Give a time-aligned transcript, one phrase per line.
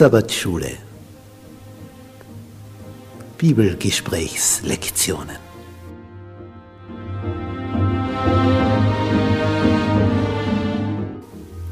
[0.00, 0.78] Sabbatschule.
[3.36, 5.49] Bibelgesprächslektionen.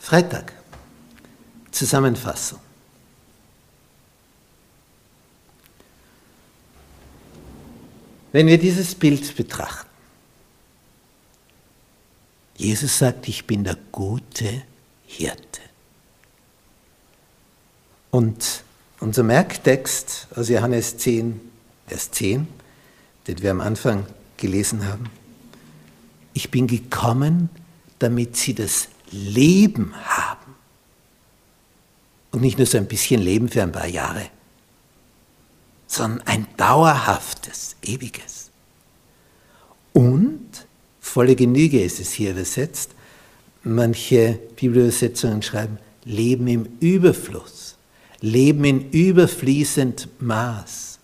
[0.00, 0.52] Freitag.
[1.70, 2.58] Zusammenfassung.
[8.32, 9.88] Wenn wir dieses Bild betrachten,
[12.56, 14.62] Jesus sagt, ich bin der gute
[15.06, 15.60] Hirte.
[18.10, 18.64] Und
[19.00, 21.40] unser Merktext aus Johannes 10,
[21.86, 22.46] Vers 10,
[23.26, 25.10] den wir am Anfang gelesen haben,
[26.34, 27.48] ich bin gekommen,
[27.98, 30.54] damit sie das Leben haben.
[32.30, 34.30] Und nicht nur so ein bisschen Leben für ein paar Jahre
[35.90, 38.50] sondern ein dauerhaftes, ewiges.
[39.92, 40.46] Und,
[41.00, 42.92] volle Genüge ist es hier übersetzt,
[43.64, 47.76] manche Bibelübersetzungen schreiben, Leben im Überfluss,
[48.20, 51.00] Leben in überfließend Maß.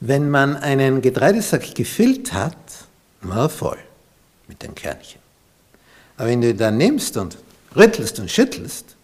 [0.00, 2.56] Wenn man einen Getreidesack gefüllt hat,
[3.20, 3.78] war voll
[4.54, 5.20] mit den Kernchen.
[6.16, 7.36] Aber wenn du ihn dann nimmst und
[7.74, 8.94] rüttelst und schüttelst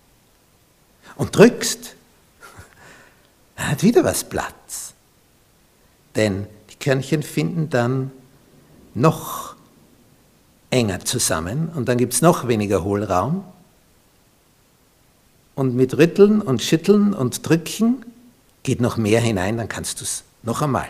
[1.16, 1.96] und drückst,
[3.56, 4.94] dann hat wieder was Platz.
[6.14, 8.12] Denn die Körnchen finden dann
[8.94, 9.56] noch
[10.70, 13.44] enger zusammen und dann gibt es noch weniger Hohlraum.
[15.56, 18.04] Und mit Rütteln und Schütteln und Drücken
[18.62, 20.88] geht noch mehr hinein, dann kannst du es noch einmal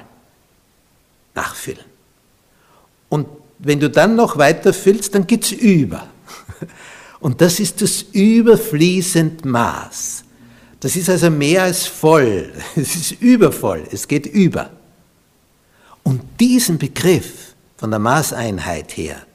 [1.34, 1.84] nachfüllen.
[3.08, 3.26] Und
[3.62, 6.08] wenn du dann noch weiter füllst, dann geht es über.
[7.20, 10.24] Und das ist das überfließend Maß.
[10.80, 14.70] Das ist also mehr als voll, es ist übervoll, es geht über.
[16.02, 19.26] Und diesen Begriff von der Maßeinheit her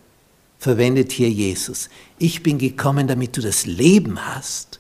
[0.58, 1.90] verwendet hier Jesus.
[2.18, 4.80] Ich bin gekommen, damit du das Leben hast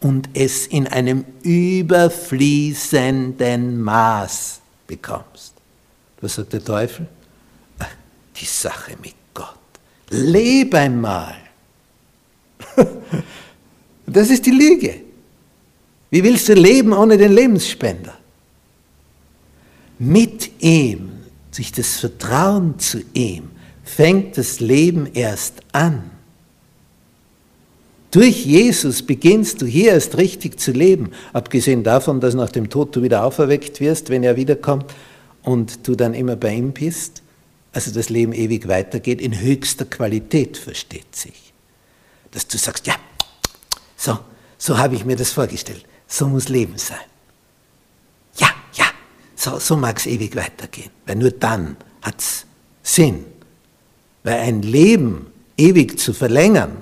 [0.00, 5.52] und es in einem überfließenden Maß bekommst.
[6.22, 7.06] Was sagt der Teufel?
[8.44, 9.56] Die Sache mit Gott.
[10.10, 11.34] Leb einmal.
[14.06, 15.00] Das ist die Lüge.
[16.10, 18.14] Wie willst du leben ohne den Lebensspender?
[19.98, 21.10] Mit ihm,
[21.56, 23.48] durch das Vertrauen zu ihm,
[23.82, 26.10] fängt das Leben erst an.
[28.10, 32.94] Durch Jesus beginnst du hier erst richtig zu leben, abgesehen davon, dass nach dem Tod
[32.94, 34.92] du wieder auferweckt wirst, wenn er wiederkommt
[35.42, 37.23] und du dann immer bei ihm bist.
[37.74, 41.52] Also das Leben ewig weitergeht, in höchster Qualität versteht sich.
[42.30, 42.94] Dass du sagst, ja,
[43.96, 44.18] so,
[44.56, 45.84] so habe ich mir das vorgestellt.
[46.06, 47.04] So muss Leben sein.
[48.36, 48.84] Ja, ja,
[49.34, 50.90] so, so mag es ewig weitergehen.
[51.04, 52.46] Weil nur dann hat es
[52.84, 53.24] Sinn.
[54.22, 56.76] Weil ein Leben ewig zu verlängern,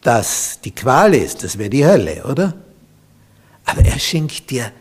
[0.00, 2.54] das die Qual ist, das wäre die Hölle, oder?
[3.66, 4.72] Aber er schenkt dir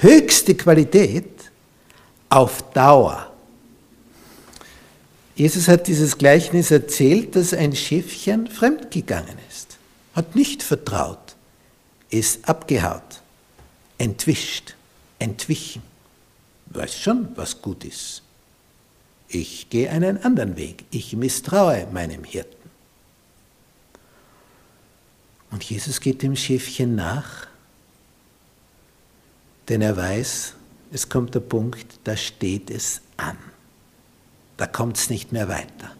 [0.00, 1.50] höchste Qualität
[2.28, 3.32] auf Dauer.
[5.36, 9.76] Jesus hat dieses Gleichnis erzählt, dass ein Schiffchen fremdgegangen ist,
[10.14, 11.36] hat nicht vertraut
[12.10, 13.22] ist abgehaut,
[13.98, 14.74] entwischt,
[15.18, 15.82] entwichen.
[16.66, 18.22] Weiß schon, was gut ist.
[19.28, 20.84] Ich gehe einen anderen Weg.
[20.90, 22.54] Ich misstraue meinem Hirten.
[25.50, 27.46] Und Jesus geht dem Schäfchen nach,
[29.68, 30.54] denn er weiß,
[30.92, 33.38] es kommt der Punkt, da steht es an.
[34.56, 35.94] Da kommt es nicht mehr weiter.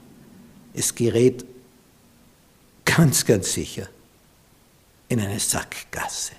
[0.72, 1.44] Es gerät
[2.84, 3.88] ganz, ganz sicher
[5.08, 6.32] in eine Sackgasse,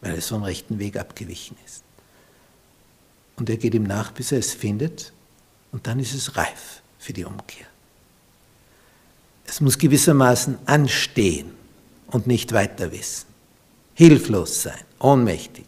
[0.00, 1.82] weil es vom rechten Weg abgewichen ist.
[3.36, 5.12] Und er geht ihm nach, bis er es findet.
[5.72, 7.66] Und dann ist es reif für die Umkehr.
[9.46, 11.52] Es muss gewissermaßen anstehen
[12.08, 13.26] und nicht weiter wissen.
[13.94, 15.66] Hilflos sein, ohnmächtig.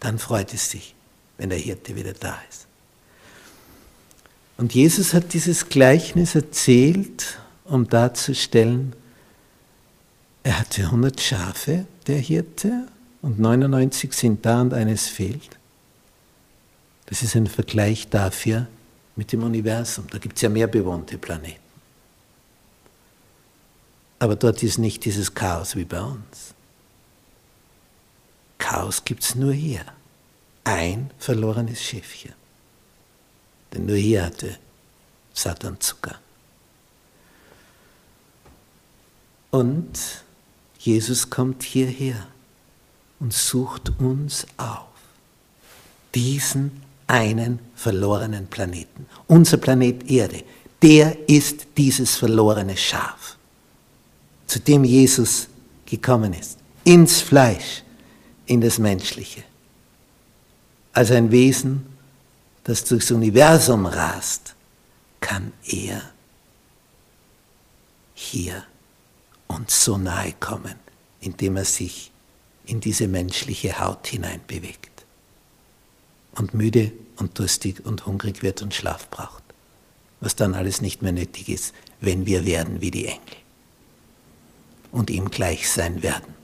[0.00, 0.94] Dann freut es sich,
[1.36, 2.66] wenn der Hirte wieder da ist.
[4.62, 8.92] Und Jesus hat dieses Gleichnis erzählt, um darzustellen,
[10.44, 12.86] er hatte 100 Schafe, der Hirte,
[13.22, 15.58] und 99 sind da und eines fehlt.
[17.06, 18.68] Das ist ein Vergleich dafür
[19.16, 20.06] mit dem Universum.
[20.08, 21.58] Da gibt es ja mehr bewohnte Planeten.
[24.20, 26.54] Aber dort ist nicht dieses Chaos wie bei uns.
[28.58, 29.84] Chaos gibt es nur hier.
[30.62, 32.40] Ein verlorenes Schiffchen.
[33.72, 34.58] Denn nur hier hatte
[35.32, 36.18] Satan Zucker.
[39.50, 40.24] Und
[40.78, 42.26] Jesus kommt hierher
[43.20, 44.88] und sucht uns auf.
[46.14, 49.06] Diesen einen verlorenen Planeten.
[49.26, 50.42] Unser Planet Erde,
[50.80, 53.36] der ist dieses verlorene Schaf,
[54.46, 55.48] zu dem Jesus
[55.86, 56.58] gekommen ist.
[56.84, 57.82] Ins Fleisch,
[58.46, 59.44] in das Menschliche.
[60.92, 61.86] Als ein Wesen,
[62.64, 64.54] das durchs Universum rast,
[65.20, 66.02] kann er
[68.14, 68.64] hier
[69.48, 70.74] uns so nahe kommen,
[71.20, 72.10] indem er sich
[72.64, 75.04] in diese menschliche Haut hineinbewegt
[76.32, 79.42] und müde und durstig und hungrig wird und Schlaf braucht,
[80.20, 83.36] was dann alles nicht mehr nötig ist, wenn wir werden wie die Engel
[84.92, 86.34] und ihm gleich sein werden.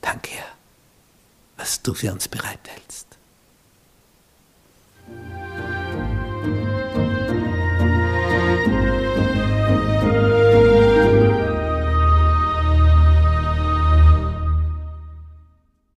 [0.00, 0.54] Danke, Herr,
[1.56, 3.05] was du für uns bereithältst.